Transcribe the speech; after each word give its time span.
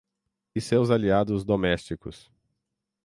e 0.55 0.59
seus 0.59 0.89
aliados 0.89 1.43
domésticos. 1.45 2.27